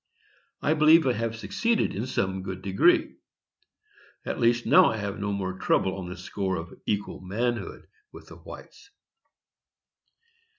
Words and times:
I 0.63 0.73
believe 0.73 1.05
I 1.05 1.13
have 1.13 1.35
succeeded 1.35 1.93
in 1.93 2.07
some 2.07 2.41
good 2.41 2.63
degree; 2.63 3.17
at 4.25 4.39
least, 4.39 4.65
I 4.65 4.97
have 4.97 5.19
now 5.19 5.27
no 5.27 5.31
more 5.31 5.53
trouble 5.59 5.95
on 5.99 6.09
the 6.09 6.17
score 6.17 6.55
of 6.55 6.73
equal 6.87 7.21
manhood 7.21 7.85
with 8.11 8.29
the 8.29 8.37
whites. 8.37 8.89